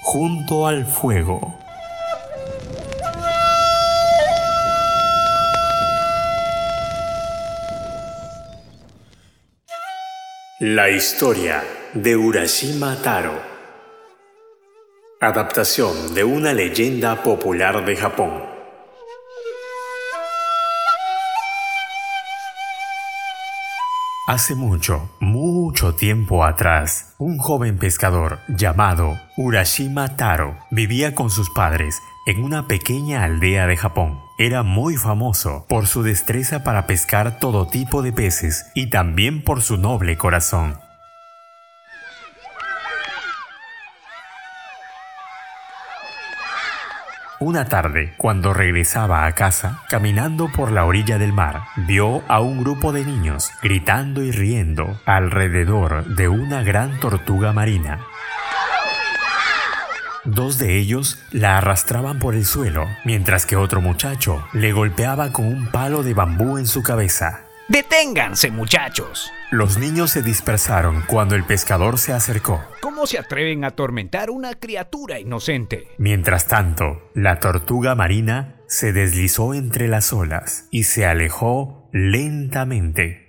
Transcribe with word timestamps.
Junto 0.00 0.64
al 0.64 0.86
fuego. 0.86 1.58
La 10.60 10.88
historia 10.88 11.64
de 11.94 12.16
Urashima 12.16 12.96
Taro. 13.02 13.42
Adaptación 15.20 16.14
de 16.14 16.22
una 16.22 16.52
leyenda 16.52 17.24
popular 17.24 17.84
de 17.84 17.96
Japón. 17.96 18.51
Hace 24.32 24.54
mucho, 24.54 25.10
mucho 25.20 25.94
tiempo 25.94 26.42
atrás, 26.42 27.14
un 27.18 27.36
joven 27.36 27.76
pescador 27.76 28.38
llamado 28.48 29.20
Urashima 29.36 30.16
Taro 30.16 30.56
vivía 30.70 31.14
con 31.14 31.28
sus 31.28 31.50
padres 31.50 32.00
en 32.24 32.42
una 32.42 32.66
pequeña 32.66 33.24
aldea 33.24 33.66
de 33.66 33.76
Japón. 33.76 34.22
Era 34.38 34.62
muy 34.62 34.96
famoso 34.96 35.66
por 35.68 35.86
su 35.86 36.02
destreza 36.02 36.64
para 36.64 36.86
pescar 36.86 37.40
todo 37.40 37.66
tipo 37.66 38.00
de 38.00 38.14
peces 38.14 38.64
y 38.74 38.88
también 38.88 39.44
por 39.44 39.60
su 39.60 39.76
noble 39.76 40.16
corazón. 40.16 40.78
Una 47.44 47.64
tarde, 47.64 48.14
cuando 48.18 48.54
regresaba 48.54 49.26
a 49.26 49.32
casa, 49.32 49.82
caminando 49.88 50.48
por 50.54 50.70
la 50.70 50.84
orilla 50.84 51.18
del 51.18 51.32
mar, 51.32 51.64
vio 51.88 52.22
a 52.28 52.40
un 52.40 52.62
grupo 52.62 52.92
de 52.92 53.04
niños 53.04 53.50
gritando 53.60 54.22
y 54.22 54.30
riendo 54.30 55.00
alrededor 55.06 56.04
de 56.04 56.28
una 56.28 56.62
gran 56.62 57.00
tortuga 57.00 57.52
marina. 57.52 57.98
Dos 60.22 60.56
de 60.58 60.78
ellos 60.78 61.20
la 61.32 61.58
arrastraban 61.58 62.20
por 62.20 62.36
el 62.36 62.44
suelo, 62.44 62.86
mientras 63.04 63.44
que 63.44 63.56
otro 63.56 63.80
muchacho 63.80 64.46
le 64.52 64.70
golpeaba 64.70 65.32
con 65.32 65.46
un 65.46 65.66
palo 65.66 66.04
de 66.04 66.14
bambú 66.14 66.58
en 66.58 66.68
su 66.68 66.84
cabeza. 66.84 67.46
¡Deténganse, 67.72 68.50
muchachos! 68.50 69.32
Los 69.50 69.78
niños 69.78 70.10
se 70.10 70.20
dispersaron 70.20 71.04
cuando 71.06 71.36
el 71.36 71.44
pescador 71.44 71.96
se 71.96 72.12
acercó. 72.12 72.62
¿Cómo 72.82 73.06
se 73.06 73.18
atreven 73.18 73.64
a 73.64 73.68
atormentar 73.68 74.28
una 74.28 74.52
criatura 74.56 75.18
inocente? 75.18 75.88
Mientras 75.96 76.48
tanto, 76.48 77.10
la 77.14 77.40
tortuga 77.40 77.94
marina 77.94 78.56
se 78.68 78.92
deslizó 78.92 79.54
entre 79.54 79.88
las 79.88 80.12
olas 80.12 80.68
y 80.70 80.82
se 80.82 81.06
alejó 81.06 81.88
lentamente. 81.94 83.21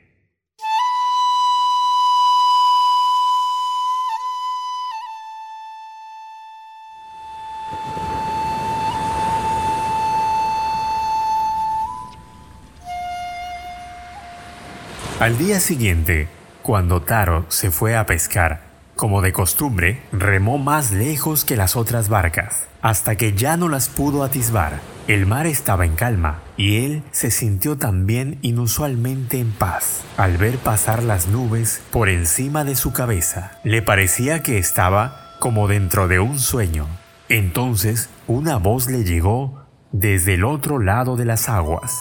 Al 15.23 15.37
día 15.37 15.61
siguiente, 15.61 16.27
cuando 16.63 17.01
Taro 17.01 17.45
se 17.47 17.71
fue 17.71 17.95
a 17.95 18.05
pescar, 18.05 18.59
como 18.97 19.21
de 19.21 19.31
costumbre, 19.31 20.01
remó 20.11 20.57
más 20.57 20.91
lejos 20.91 21.45
que 21.45 21.55
las 21.55 21.77
otras 21.77 22.09
barcas, 22.09 22.67
hasta 22.81 23.15
que 23.15 23.31
ya 23.31 23.55
no 23.55 23.69
las 23.69 23.87
pudo 23.87 24.25
atisbar. 24.25 24.81
El 25.07 25.25
mar 25.25 25.47
estaba 25.47 25.85
en 25.85 25.95
calma 25.95 26.41
y 26.57 26.83
él 26.83 27.03
se 27.11 27.31
sintió 27.31 27.77
también 27.77 28.37
inusualmente 28.41 29.39
en 29.39 29.53
paz 29.53 30.03
al 30.17 30.35
ver 30.35 30.57
pasar 30.57 31.01
las 31.03 31.27
nubes 31.27 31.81
por 31.89 32.09
encima 32.09 32.65
de 32.65 32.75
su 32.75 32.91
cabeza. 32.91 33.61
Le 33.63 33.81
parecía 33.81 34.43
que 34.43 34.57
estaba 34.57 35.37
como 35.39 35.69
dentro 35.69 36.09
de 36.09 36.19
un 36.19 36.37
sueño. 36.37 36.85
Entonces 37.29 38.09
una 38.27 38.57
voz 38.57 38.89
le 38.89 39.05
llegó 39.05 39.63
desde 39.93 40.33
el 40.33 40.43
otro 40.43 40.79
lado 40.79 41.15
de 41.15 41.23
las 41.23 41.47
aguas. 41.47 41.97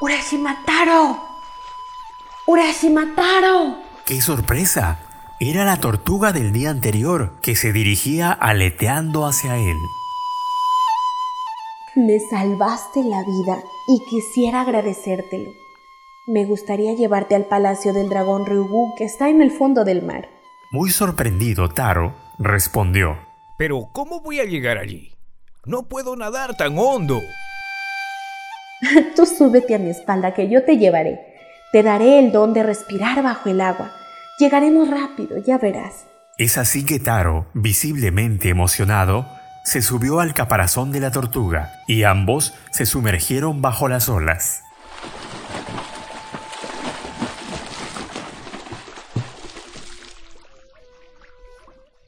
¡Urashimataro! 0.00 1.33
¡Urashimataro! 2.46 3.78
¡Qué 4.04 4.20
sorpresa! 4.20 4.98
Era 5.40 5.64
la 5.64 5.78
tortuga 5.78 6.32
del 6.32 6.52
día 6.52 6.68
anterior 6.68 7.40
que 7.40 7.56
se 7.56 7.72
dirigía 7.72 8.32
aleteando 8.32 9.24
hacia 9.24 9.56
él. 9.56 9.78
Me 11.94 12.20
salvaste 12.20 13.02
la 13.02 13.22
vida 13.22 13.62
y 13.88 13.98
quisiera 14.10 14.60
agradecértelo. 14.60 15.50
Me 16.26 16.44
gustaría 16.44 16.92
llevarte 16.92 17.34
al 17.34 17.46
palacio 17.46 17.94
del 17.94 18.10
dragón 18.10 18.44
Ryugu 18.44 18.94
que 18.96 19.04
está 19.04 19.30
en 19.30 19.40
el 19.40 19.50
fondo 19.50 19.84
del 19.84 20.02
mar. 20.02 20.28
Muy 20.70 20.90
sorprendido, 20.90 21.70
Taro 21.70 22.14
respondió. 22.38 23.16
Pero 23.56 23.88
¿cómo 23.92 24.20
voy 24.20 24.40
a 24.40 24.44
llegar 24.44 24.76
allí? 24.76 25.14
No 25.64 25.84
puedo 25.84 26.14
nadar 26.14 26.56
tan 26.58 26.76
hondo. 26.78 27.20
Tú 29.16 29.24
súbete 29.24 29.74
a 29.74 29.78
mi 29.78 29.88
espalda 29.88 30.34
que 30.34 30.50
yo 30.50 30.62
te 30.62 30.76
llevaré. 30.76 31.33
Te 31.74 31.82
daré 31.82 32.20
el 32.20 32.30
don 32.30 32.52
de 32.52 32.62
respirar 32.62 33.20
bajo 33.24 33.48
el 33.48 33.60
agua. 33.60 33.90
Llegaremos 34.38 34.88
rápido, 34.88 35.38
ya 35.38 35.58
verás. 35.58 36.06
Es 36.38 36.56
así 36.56 36.86
que 36.86 37.00
Taro, 37.00 37.48
visiblemente 37.52 38.48
emocionado, 38.48 39.26
se 39.64 39.82
subió 39.82 40.20
al 40.20 40.34
caparazón 40.34 40.92
de 40.92 41.00
la 41.00 41.10
tortuga 41.10 41.72
y 41.88 42.04
ambos 42.04 42.54
se 42.70 42.86
sumergieron 42.86 43.60
bajo 43.60 43.88
las 43.88 44.08
olas. 44.08 44.62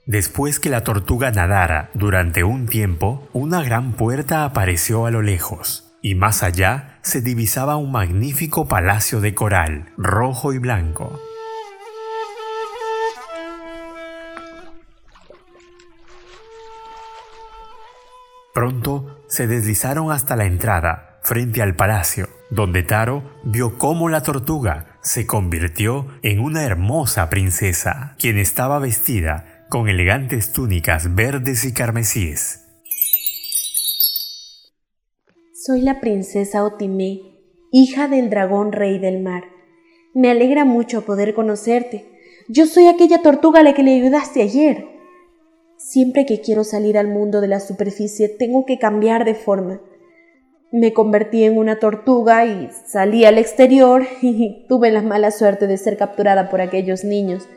Después 0.05 0.61
que 0.61 0.71
la 0.71 0.85
tortuga 0.85 1.33
nadara 1.33 1.91
durante 1.93 2.45
un 2.45 2.69
tiempo, 2.69 3.27
una 3.33 3.65
gran 3.65 3.95
puerta 3.95 4.45
apareció 4.45 5.07
a 5.07 5.11
lo 5.11 5.23
lejos 5.23 5.86
y 6.03 6.15
más 6.15 6.43
allá 6.43 6.99
se 7.03 7.21
divisaba 7.21 7.77
un 7.77 7.93
magnífico 7.93 8.69
palacio 8.69 9.21
de 9.21 9.35
coral, 9.35 9.93
rojo 9.97 10.53
y 10.53 10.59
blanco. 10.59 11.21
Pronto 18.57 19.23
se 19.29 19.47
deslizaron 19.47 20.11
hasta 20.13 20.35
la 20.35 20.47
entrada, 20.47 21.21
frente 21.23 21.61
al 21.61 21.75
palacio, 21.77 22.29
donde 22.51 22.83
Taro 22.83 23.23
vio 23.45 23.77
cómo 23.77 24.09
la 24.09 24.23
tortuga 24.23 24.99
se 25.03 25.27
convirtió 25.27 26.07
en 26.23 26.41
una 26.41 26.65
hermosa 26.65 27.29
princesa, 27.29 28.15
quien 28.19 28.39
estaba 28.39 28.79
vestida 28.79 29.67
con 29.69 29.89
elegantes 29.89 30.53
túnicas 30.53 31.15
verdes 31.15 31.65
y 31.65 31.75
carmesíes. 31.75 32.66
Soy 35.67 35.81
la 35.81 35.99
princesa 35.99 36.63
Otime, 36.63 37.23
hija 37.73 38.07
del 38.07 38.31
dragón 38.31 38.71
rey 38.71 39.01
del 39.01 39.21
mar. 39.21 39.47
Me 40.15 40.31
alegra 40.31 40.65
mucho 40.65 41.05
poder 41.05 41.35
conocerte. 41.35 42.07
Yo 42.47 42.67
soy 42.67 42.87
aquella 42.87 43.21
tortuga 43.21 43.59
a 43.59 43.63
la 43.65 43.75
que 43.75 43.83
le 43.83 43.97
ayudaste 43.97 44.43
ayer. 44.43 44.87
Siempre 45.77 46.25
que 46.25 46.41
quiero 46.41 46.63
salir 46.63 46.97
al 46.97 47.09
mundo 47.09 47.41
de 47.41 47.49
la 47.49 47.59
superficie 47.59 48.29
tengo 48.29 48.65
que 48.65 48.79
cambiar 48.79 49.25
de 49.25 49.35
forma. 49.35 49.81
Me 50.71 50.93
convertí 50.93 51.43
en 51.43 51.59
una 51.59 51.81
tortuga 51.81 52.47
y 52.47 52.69
salí 52.87 53.25
al 53.25 53.37
exterior 53.37 54.07
y 54.23 54.67
tuve 54.69 54.93
la 54.93 55.03
mala 55.03 55.33
suerte 55.33 55.67
de 55.67 55.79
ser 55.79 55.97
capturada 55.97 56.49
por 56.49 56.61
aquellos 56.61 57.03
niños. 57.03 57.49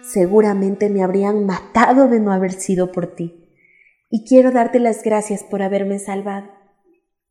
Seguramente 0.00 0.90
me 0.90 1.02
habrían 1.02 1.44
matado 1.44 2.06
de 2.06 2.20
no 2.20 2.30
haber 2.30 2.52
sido 2.52 2.92
por 2.92 3.16
ti. 3.16 3.50
Y 4.10 4.24
quiero 4.24 4.52
darte 4.52 4.78
las 4.78 5.02
gracias 5.02 5.42
por 5.42 5.62
haberme 5.62 5.98
salvado. 5.98 6.65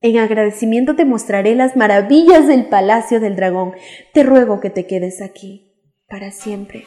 En 0.05 0.19
agradecimiento 0.19 0.95
te 0.95 1.03
mostraré 1.03 1.55
las 1.55 1.75
maravillas 1.75 2.47
del 2.47 2.67
Palacio 2.67 3.19
del 3.19 3.35
Dragón. 3.35 3.73
Te 4.13 4.21
ruego 4.21 4.59
que 4.59 4.69
te 4.69 4.85
quedes 4.85 5.19
aquí 5.19 5.73
para 6.07 6.29
siempre. 6.29 6.85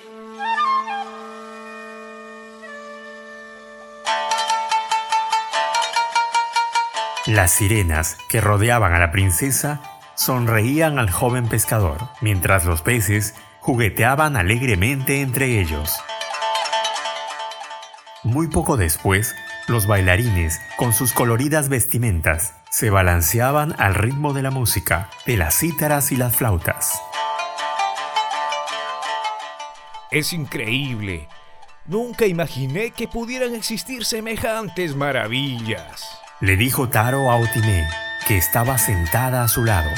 Las 7.26 7.50
sirenas 7.50 8.16
que 8.30 8.40
rodeaban 8.40 8.92
a 8.92 9.00
la 9.00 9.10
princesa 9.10 9.82
sonreían 10.14 11.00
al 11.00 11.10
joven 11.10 11.48
pescador, 11.48 11.98
mientras 12.20 12.66
los 12.66 12.82
peces 12.82 13.34
jugueteaban 13.58 14.36
alegremente 14.36 15.22
entre 15.22 15.58
ellos. 15.60 15.98
Muy 18.22 18.46
poco 18.46 18.76
después, 18.76 19.34
los 19.68 19.86
bailarines, 19.86 20.60
con 20.76 20.92
sus 20.92 21.12
coloridas 21.12 21.68
vestimentas, 21.68 22.54
se 22.70 22.90
balanceaban 22.90 23.74
al 23.78 23.94
ritmo 23.94 24.32
de 24.32 24.42
la 24.42 24.50
música, 24.50 25.10
de 25.26 25.36
las 25.36 25.58
cítaras 25.58 26.12
y 26.12 26.16
las 26.16 26.36
flautas. 26.36 27.00
Es 30.10 30.32
increíble. 30.32 31.28
Nunca 31.86 32.26
imaginé 32.26 32.90
que 32.90 33.08
pudieran 33.08 33.54
existir 33.54 34.04
semejantes 34.04 34.96
maravillas. 34.96 36.18
Le 36.40 36.56
dijo 36.56 36.88
Taro 36.88 37.30
a 37.30 37.36
Otime, 37.36 37.86
que 38.26 38.36
estaba 38.36 38.78
sentada 38.78 39.42
a 39.42 39.48
su 39.48 39.64
lado. 39.64 39.90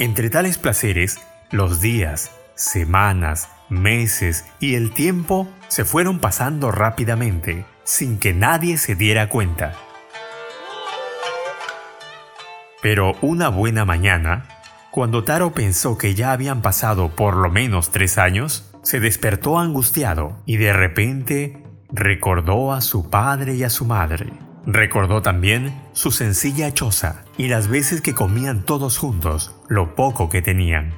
Entre 0.00 0.30
tales 0.30 0.56
placeres, 0.56 1.20
los 1.50 1.82
días, 1.82 2.30
semanas, 2.54 3.50
meses 3.68 4.46
y 4.58 4.74
el 4.74 4.92
tiempo 4.92 5.46
se 5.68 5.84
fueron 5.84 6.20
pasando 6.20 6.70
rápidamente, 6.70 7.66
sin 7.84 8.18
que 8.18 8.32
nadie 8.32 8.78
se 8.78 8.94
diera 8.94 9.28
cuenta. 9.28 9.74
Pero 12.80 13.12
una 13.20 13.50
buena 13.50 13.84
mañana, 13.84 14.48
cuando 14.90 15.22
Taro 15.22 15.52
pensó 15.52 15.98
que 15.98 16.14
ya 16.14 16.32
habían 16.32 16.62
pasado 16.62 17.14
por 17.14 17.36
lo 17.36 17.50
menos 17.50 17.90
tres 17.90 18.16
años, 18.16 18.72
se 18.82 19.00
despertó 19.00 19.58
angustiado 19.58 20.38
y 20.46 20.56
de 20.56 20.72
repente 20.72 21.62
recordó 21.90 22.72
a 22.72 22.80
su 22.80 23.10
padre 23.10 23.54
y 23.54 23.64
a 23.64 23.68
su 23.68 23.84
madre. 23.84 24.32
Recordó 24.66 25.22
también 25.22 25.72
su 25.92 26.10
sencilla 26.10 26.72
choza 26.72 27.24
y 27.38 27.48
las 27.48 27.68
veces 27.68 28.00
que 28.00 28.14
comían 28.14 28.62
todos 28.64 28.98
juntos 28.98 29.54
lo 29.68 29.94
poco 29.94 30.28
que 30.28 30.42
tenían. 30.42 30.92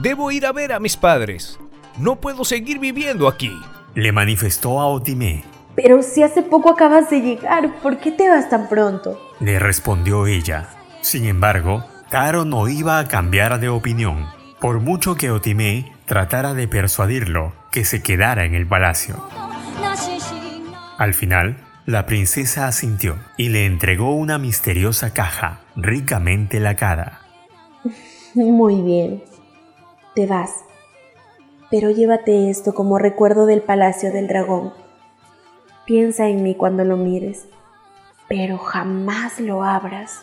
Debo 0.00 0.30
ir 0.30 0.46
a 0.46 0.52
ver 0.52 0.72
a 0.72 0.80
mis 0.80 0.96
padres. 0.96 1.58
No 1.98 2.16
puedo 2.16 2.44
seguir 2.44 2.78
viviendo 2.78 3.28
aquí. 3.28 3.52
Le 3.94 4.12
manifestó 4.12 4.80
a 4.80 4.86
Otimé. 4.86 5.44
Pero 5.74 6.02
si 6.02 6.22
hace 6.22 6.42
poco 6.42 6.70
acabas 6.70 7.10
de 7.10 7.20
llegar, 7.20 7.80
¿por 7.82 7.98
qué 7.98 8.12
te 8.12 8.28
vas 8.28 8.48
tan 8.48 8.68
pronto? 8.68 9.20
Le 9.40 9.58
respondió 9.58 10.26
ella. 10.26 10.68
Sin 11.00 11.24
embargo, 11.26 11.84
Taro 12.08 12.44
no 12.44 12.68
iba 12.68 12.98
a 12.98 13.08
cambiar 13.08 13.58
de 13.60 13.68
opinión, 13.68 14.26
por 14.60 14.80
mucho 14.80 15.16
que 15.16 15.30
Otimé 15.30 15.92
tratara 16.06 16.54
de 16.54 16.68
persuadirlo 16.68 17.52
que 17.70 17.84
se 17.84 18.02
quedara 18.02 18.44
en 18.44 18.54
el 18.54 18.66
palacio. 18.66 19.24
Al 20.98 21.14
final, 21.14 21.56
la 21.90 22.06
princesa 22.06 22.68
asintió 22.68 23.18
y 23.36 23.48
le 23.48 23.66
entregó 23.66 24.14
una 24.14 24.38
misteriosa 24.38 25.12
caja 25.12 25.60
ricamente 25.74 26.60
lacada. 26.60 27.20
Muy 28.34 28.80
bien, 28.80 29.24
te 30.14 30.26
vas, 30.26 30.52
pero 31.68 31.90
llévate 31.90 32.48
esto 32.48 32.74
como 32.74 32.98
recuerdo 32.98 33.44
del 33.46 33.60
Palacio 33.60 34.12
del 34.12 34.28
Dragón. 34.28 34.72
Piensa 35.84 36.28
en 36.28 36.44
mí 36.44 36.54
cuando 36.54 36.84
lo 36.84 36.96
mires, 36.96 37.46
pero 38.28 38.56
jamás 38.56 39.40
lo 39.40 39.64
abras. 39.64 40.20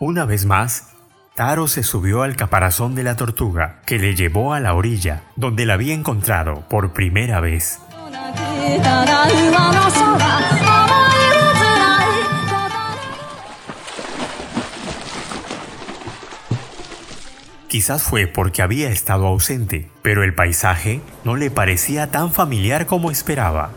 Una 0.00 0.24
vez 0.24 0.44
más, 0.44 0.91
Taro 1.44 1.66
se 1.66 1.82
subió 1.82 2.22
al 2.22 2.36
caparazón 2.36 2.94
de 2.94 3.02
la 3.02 3.16
tortuga, 3.16 3.80
que 3.84 3.98
le 3.98 4.14
llevó 4.14 4.54
a 4.54 4.60
la 4.60 4.74
orilla, 4.74 5.24
donde 5.34 5.66
la 5.66 5.74
había 5.74 5.92
encontrado 5.92 6.60
por 6.68 6.92
primera 6.92 7.40
vez. 7.40 7.80
Quizás 17.66 18.04
fue 18.04 18.28
porque 18.28 18.62
había 18.62 18.90
estado 18.90 19.26
ausente, 19.26 19.90
pero 20.00 20.22
el 20.22 20.36
paisaje 20.36 21.00
no 21.24 21.34
le 21.34 21.50
parecía 21.50 22.12
tan 22.12 22.30
familiar 22.30 22.86
como 22.86 23.10
esperaba. 23.10 23.72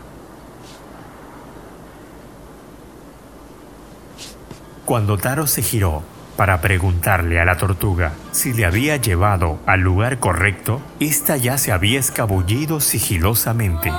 Cuando 4.84 5.18
Taro 5.18 5.48
se 5.48 5.62
giró 5.62 6.04
para 6.36 6.60
preguntarle 6.60 7.40
a 7.40 7.44
la 7.44 7.56
tortuga 7.56 8.12
si 8.30 8.52
le 8.52 8.66
había 8.66 8.96
llevado 8.96 9.58
al 9.66 9.80
lugar 9.80 10.18
correcto, 10.18 10.80
ésta 11.00 11.36
ya 11.36 11.58
se 11.58 11.72
había 11.72 11.98
escabullido 11.98 12.80
sigilosamente. 12.80 13.90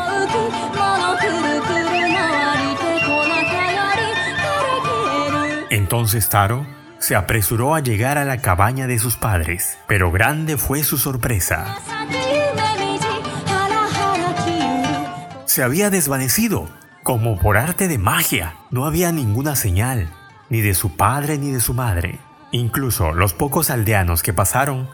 Entonces 5.70 6.30
Taro 6.30 6.66
se 7.00 7.16
apresuró 7.16 7.76
a 7.76 7.80
llegar 7.80 8.18
a 8.18 8.26
la 8.26 8.38
cabaña 8.38 8.88
de 8.88 9.00
sus 9.00 9.16
padres, 9.16 9.78
pero 9.88 10.12
grande 10.12 10.58
fue 10.58 10.84
su 10.84 10.98
sorpresa. 10.98 11.78
Se 15.46 15.64
había 15.64 15.90
desvanecido, 15.90 16.70
como 17.04 17.40
por 17.40 17.58
arte 17.58 17.88
de 17.88 17.98
magia. 17.98 18.56
No 18.70 18.86
había 18.86 19.12
ninguna 19.12 19.56
señal, 19.56 20.10
ni 20.50 20.62
de 20.62 20.74
su 20.74 20.96
padre 20.96 21.38
ni 21.38 21.52
de 21.52 21.62
su 21.62 21.74
madre. 21.74 22.20
Incluso 22.52 23.12
los 23.12 23.34
pocos 23.34 23.70
aldeanos 23.70 24.24
que 24.24 24.34
pasaron 24.34 24.90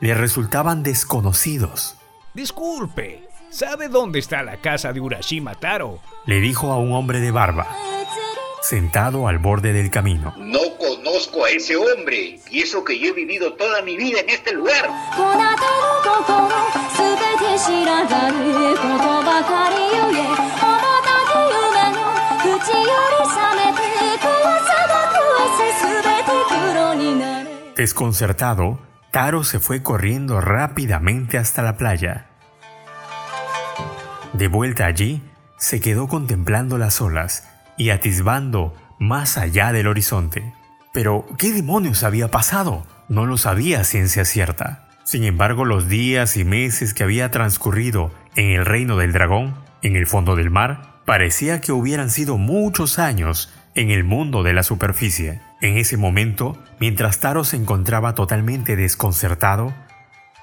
le 0.00 0.14
resultaban 0.14 0.82
desconocidos. 0.82 1.96
Disculpe, 2.34 3.28
¿sabe 3.50 3.88
dónde 3.88 4.18
está 4.18 4.42
la 4.42 4.58
casa 4.58 4.92
de 4.92 5.00
Urashima 5.00 5.54
Taro? 5.54 6.00
Le 6.26 6.40
dijo 6.40 6.70
a 6.70 6.78
un 6.78 6.92
hombre 6.92 7.20
de 7.20 7.30
barba, 7.30 7.66
sentado 8.62 9.26
al 9.26 9.38
borde 9.38 9.72
del 9.72 9.90
camino. 9.90 10.34
No 10.38 10.60
conozco 10.78 11.44
a 11.44 11.50
ese 11.50 11.76
hombre, 11.76 12.40
y 12.50 12.60
eso 12.60 12.84
que 12.84 12.98
yo 12.98 13.08
he 13.08 13.12
vivido 13.12 13.54
toda 13.54 13.82
mi 13.82 13.96
vida 13.96 14.20
en 14.20 14.30
este 14.30 14.52
lugar. 14.52 14.88
Desconcertado, 27.76 28.80
Taro 29.10 29.44
se 29.44 29.60
fue 29.60 29.82
corriendo 29.82 30.40
rápidamente 30.40 31.36
hasta 31.36 31.62
la 31.62 31.76
playa. 31.76 32.26
De 34.32 34.48
vuelta 34.48 34.86
allí, 34.86 35.22
se 35.58 35.80
quedó 35.80 36.08
contemplando 36.08 36.78
las 36.78 37.02
olas 37.02 37.46
y 37.76 37.90
atisbando 37.90 38.74
más 38.98 39.36
allá 39.36 39.72
del 39.72 39.88
horizonte. 39.88 40.54
Pero, 40.94 41.26
¿qué 41.38 41.52
demonios 41.52 42.02
había 42.02 42.30
pasado? 42.30 42.86
No 43.08 43.26
lo 43.26 43.36
sabía 43.36 43.84
ciencia 43.84 44.24
cierta. 44.24 44.88
Sin 45.04 45.24
embargo, 45.24 45.66
los 45.66 45.86
días 45.86 46.38
y 46.38 46.44
meses 46.44 46.94
que 46.94 47.04
había 47.04 47.30
transcurrido 47.30 48.10
en 48.36 48.52
el 48.52 48.64
reino 48.64 48.96
del 48.96 49.12
dragón, 49.12 49.54
en 49.82 49.96
el 49.96 50.06
fondo 50.06 50.34
del 50.34 50.50
mar, 50.50 51.02
parecía 51.04 51.60
que 51.60 51.72
hubieran 51.72 52.08
sido 52.08 52.38
muchos 52.38 52.98
años 52.98 53.52
en 53.76 53.90
el 53.90 54.04
mundo 54.04 54.42
de 54.42 54.54
la 54.54 54.62
superficie. 54.62 55.40
En 55.60 55.76
ese 55.76 55.96
momento, 55.98 56.58
mientras 56.80 57.20
Taro 57.20 57.44
se 57.44 57.56
encontraba 57.56 58.14
totalmente 58.14 58.74
desconcertado, 58.74 59.74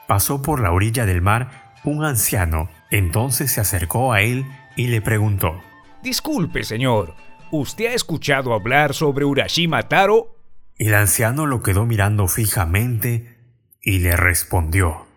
pasó 0.08 0.42
por 0.42 0.62
la 0.62 0.72
orilla 0.72 1.06
del 1.06 1.22
mar 1.22 1.74
un 1.84 2.06
anciano. 2.06 2.70
Entonces 2.92 3.52
se 3.52 3.60
acercó 3.60 4.14
a 4.14 4.22
él 4.22 4.46
y 4.78 4.88
le 4.88 5.02
preguntó, 5.02 5.62
Disculpe, 6.04 6.64
señor, 6.64 7.16
¿usted 7.52 7.88
ha 7.88 7.94
escuchado 7.94 8.54
hablar 8.54 8.94
sobre 8.94 9.26
Urashima 9.26 9.90
Taro? 9.90 10.38
El 10.78 10.94
anciano 10.94 11.48
lo 11.48 11.64
quedó 11.64 11.86
mirando 11.86 12.28
fijamente 12.28 13.38
y 13.82 14.00
le 14.00 14.16
respondió, 14.16 15.08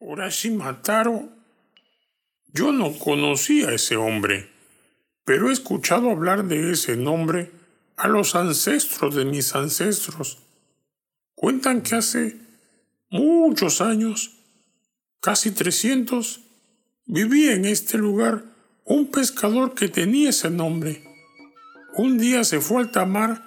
Urashima 0.00 0.82
Taro, 0.82 1.28
yo 2.52 2.72
no 2.72 2.92
conocía 2.92 3.68
a 3.68 3.74
ese 3.74 3.96
hombre 3.96 4.55
pero 5.26 5.50
he 5.50 5.52
escuchado 5.52 6.08
hablar 6.08 6.44
de 6.44 6.70
ese 6.70 6.96
nombre 6.96 7.50
a 7.96 8.06
los 8.06 8.36
ancestros 8.36 9.16
de 9.16 9.24
mis 9.24 9.56
ancestros. 9.56 10.38
Cuentan 11.34 11.82
que 11.82 11.96
hace 11.96 12.36
muchos 13.10 13.80
años, 13.80 14.38
casi 15.20 15.50
300, 15.50 16.42
vivía 17.06 17.54
en 17.54 17.64
este 17.64 17.98
lugar 17.98 18.44
un 18.84 19.10
pescador 19.10 19.74
que 19.74 19.88
tenía 19.88 20.30
ese 20.30 20.48
nombre. 20.48 21.02
Un 21.96 22.18
día 22.18 22.44
se 22.44 22.60
fue 22.60 22.82
al 22.82 22.92
tamar 22.92 23.42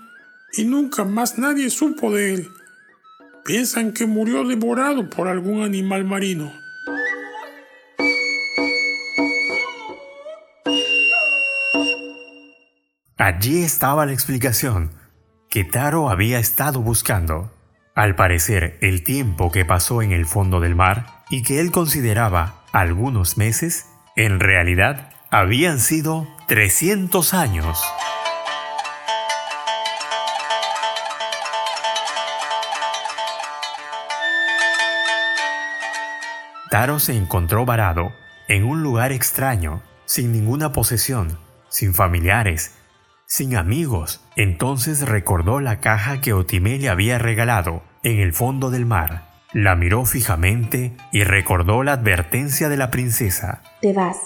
y 0.57 0.65
nunca 0.65 1.05
más 1.05 1.38
nadie 1.38 1.69
supo 1.69 2.13
de 2.13 2.33
él. 2.33 2.50
Piensan 3.45 3.93
que 3.93 4.05
murió 4.05 4.43
devorado 4.45 5.09
por 5.09 5.29
algún 5.29 5.63
animal 5.63 6.03
marino. 6.03 6.51
Allí 13.19 13.63
estaba 13.63 14.05
la 14.05 14.13
explicación 14.13 14.91
que 15.49 15.65
Taro 15.65 16.09
había 16.09 16.39
estado 16.39 16.79
buscando. 16.79 17.51
Al 17.93 18.15
parecer, 18.15 18.77
el 18.79 19.03
tiempo 19.03 19.51
que 19.51 19.65
pasó 19.65 20.01
en 20.01 20.13
el 20.13 20.25
fondo 20.25 20.61
del 20.61 20.73
mar 20.73 21.25
y 21.29 21.43
que 21.43 21.59
él 21.59 21.69
consideraba 21.69 22.63
algunos 22.71 23.35
meses, 23.35 23.88
en 24.15 24.39
realidad 24.39 25.09
habían 25.31 25.79
sido 25.81 26.29
300 26.47 27.33
años. 27.33 27.83
Taro 36.71 36.99
se 36.99 37.17
encontró 37.17 37.65
varado 37.65 38.13
en 38.47 38.63
un 38.63 38.81
lugar 38.81 39.11
extraño, 39.11 39.81
sin 40.05 40.31
ninguna 40.31 40.71
posesión, 40.71 41.38
sin 41.67 41.93
familiares, 41.93 42.78
sin 43.29 43.55
amigos. 43.55 44.21
Entonces 44.36 45.07
recordó 45.07 45.62
la 45.62 45.79
caja 45.79 46.19
que 46.19 46.33
Otimé 46.33 46.77
le 46.79 46.89
había 46.89 47.19
regalado 47.19 47.83
en 48.03 48.19
el 48.19 48.33
fondo 48.33 48.71
del 48.71 48.86
mar. 48.86 49.29
La 49.53 49.75
miró 49.75 50.05
fijamente 50.05 50.93
y 51.12 51.24
recordó 51.24 51.83
la 51.83 51.93
advertencia 51.93 52.69
de 52.69 52.77
la 52.77 52.91
princesa. 52.91 53.62
Te 53.81 53.93
vas, 53.93 54.17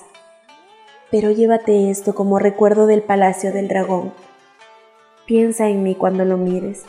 pero 1.12 1.32
llévate 1.32 1.92
esto 1.92 2.16
como 2.16 2.40
recuerdo 2.40 2.88
del 2.88 3.04
Palacio 3.04 3.52
del 3.52 3.68
Dragón. 3.68 4.14
Piensa 5.28 5.68
en 5.68 5.84
mí 5.84 5.96
cuando 5.96 6.26
lo 6.26 6.38
mires, 6.38 6.84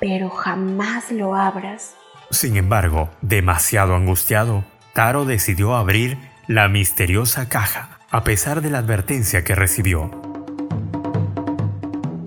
pero 0.00 0.30
jamás 0.30 1.12
lo 1.12 1.34
abras. 1.34 1.94
Sin 2.30 2.56
embargo, 2.56 3.10
demasiado 3.22 3.94
angustiado, 3.94 4.64
Taro 4.92 5.24
decidió 5.24 5.74
abrir 5.76 6.18
la 6.46 6.68
misteriosa 6.68 7.48
caja, 7.48 7.98
a 8.10 8.24
pesar 8.24 8.60
de 8.60 8.70
la 8.70 8.78
advertencia 8.78 9.44
que 9.44 9.54
recibió. 9.54 10.33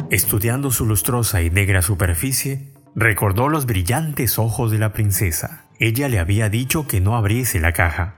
Estudiando 0.09 0.71
su 0.71 0.85
lustrosa 0.85 1.41
y 1.41 1.49
negra 1.49 1.81
superficie, 1.81 2.71
recordó 2.95 3.49
los 3.49 3.65
brillantes 3.65 4.39
ojos 4.39 4.71
de 4.71 4.79
la 4.79 4.93
princesa. 4.93 5.65
Ella 5.79 6.07
le 6.07 6.19
había 6.19 6.47
dicho 6.47 6.87
que 6.87 7.01
no 7.01 7.17
abriese 7.17 7.59
la 7.59 7.73
caja, 7.73 8.15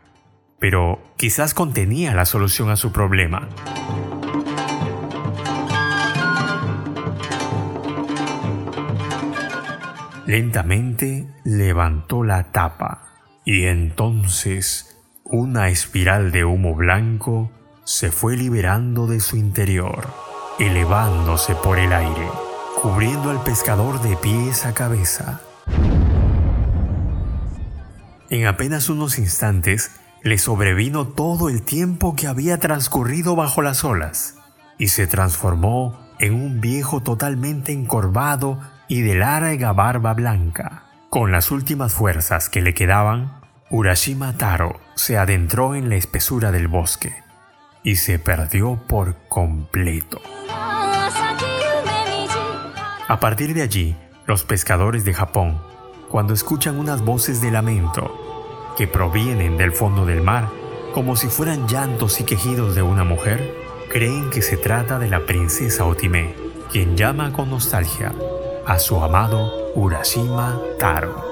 pero 0.60 1.01
quizás 1.17 1.55
contenía 1.55 2.13
la 2.13 2.25
solución 2.25 2.69
a 2.69 2.75
su 2.75 2.91
problema. 2.91 3.50
Lentamente 10.27 11.27
levantó 11.43 12.24
la 12.24 12.51
tapa 12.51 13.08
y 13.46 13.65
entonces 13.65 14.96
una 15.24 15.69
espiral 15.69 16.31
de 16.31 16.46
humo 16.46 16.75
blanco 16.75 17.51
se 17.84 18.12
fue 18.12 18.38
liberando 18.38 19.08
de 19.08 19.22
su 19.22 19.38
interior, 19.38 20.08
elevándose 20.60 21.56
por 21.56 21.80
el 21.80 21.94
aire, 21.94 22.28
cubriendo 22.82 23.30
al 23.30 23.42
pescador 23.44 24.01
de 24.01 24.18
pies 24.18 24.66
a 24.66 24.74
cabeza. 24.74 25.39
En 28.30 28.46
apenas 28.46 28.89
unos 28.89 29.18
instantes 29.20 29.92
le 30.22 30.38
sobrevino 30.38 31.08
todo 31.08 31.48
el 31.48 31.62
tiempo 31.62 32.16
que 32.16 32.28
había 32.28 32.58
transcurrido 32.58 33.38
bajo 33.38 33.62
las 33.62 33.86
olas 33.86 34.36
y 34.78 34.89
se 34.89 35.08
transformó 35.08 35.98
en 36.20 36.34
un 36.34 36.60
viejo 36.60 37.01
totalmente 37.01 37.72
encorvado 37.72 38.60
y 38.89 39.01
de 39.01 39.16
larga 39.16 39.72
barba 39.72 40.13
blanca. 40.13 40.84
Con 41.10 41.32
las 41.32 41.51
últimas 41.51 41.94
fuerzas 41.94 42.50
que 42.50 42.62
le 42.62 42.74
quedaban, 42.74 43.39
Urashima 43.70 44.34
Taro 44.34 44.82
se 44.96 45.18
adentró 45.18 45.74
en 45.74 45.88
la 45.88 45.96
espesura 45.96 46.51
del 46.51 46.68
bosque 46.68 47.28
y 47.89 47.96
se 47.96 48.19
perdió 48.19 48.79
por 48.88 49.15
completo. 49.29 50.22
A 53.08 53.19
partir 53.19 53.55
de 53.55 53.63
allí, 53.63 53.96
los 54.27 54.43
pescadores 54.43 55.05
de 55.05 55.15
Japón, 55.15 55.60
cuando 56.08 56.36
escuchan 56.36 56.77
unas 56.77 57.01
voces 57.03 57.41
de 57.41 57.50
lamento 57.50 58.75
que 58.77 58.86
provienen 58.86 59.58
del 59.58 59.72
fondo 59.72 60.05
del 60.05 60.22
mar, 60.22 60.50
como 60.93 61.15
si 61.15 61.29
fueran 61.29 61.67
llantos 61.67 62.22
y 62.22 62.25
quejidos 62.25 62.75
de 62.75 62.84
una 62.84 63.03
mujer, 63.03 63.55
creen 63.91 64.29
que 64.29 64.43
se 64.43 64.55
trata 64.55 65.00
de 65.00 65.10
la 65.10 65.25
princesa 65.25 65.86
Otime, 65.86 66.36
quien 66.72 66.96
llama 66.96 67.34
con 67.34 67.50
nostalgia 67.50 68.13
a 68.67 68.77
su 68.77 69.03
amado 69.03 69.72
Urashima 69.74 70.62
Taro. 70.77 71.28